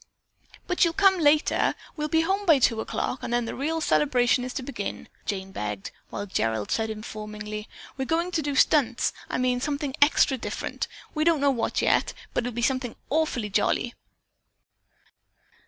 "But 0.65 0.83
you'll 0.83 0.93
come 0.95 1.19
later. 1.19 1.75
We'll 1.95 2.07
be 2.07 2.21
home 2.21 2.47
by 2.47 2.57
two 2.57 2.81
o'clock 2.81 3.21
and 3.21 3.31
then 3.31 3.45
the 3.45 3.53
real 3.53 3.79
celebration 3.81 4.43
is 4.43 4.51
to 4.55 4.63
begin," 4.63 5.07
Jane 5.27 5.51
begged, 5.51 5.91
while 6.09 6.25
Gerald 6.25 6.71
said 6.71 6.89
informingly, 6.89 7.69
"We're 7.97 8.05
going 8.05 8.31
to 8.31 8.41
do 8.41 8.55
stunts. 8.55 9.13
I 9.29 9.37
mean 9.37 9.61
something 9.61 9.93
extra 10.01 10.39
different. 10.39 10.87
We 11.13 11.23
don't 11.23 11.39
know 11.39 11.51
what 11.51 11.83
yet, 11.83 12.15
but 12.33 12.41
it'll 12.47 12.51
be 12.51 12.63
something 12.63 12.95
awful 13.11 13.47
jolly." 13.49 13.93